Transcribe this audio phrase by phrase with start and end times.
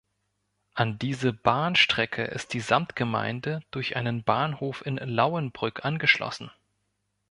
[0.73, 6.49] An diese Bahnstrecke ist die Samtgemeinde durch einen Bahnhof in Lauenbrück angeschlossen.